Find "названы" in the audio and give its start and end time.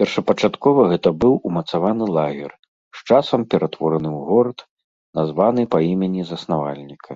5.22-5.62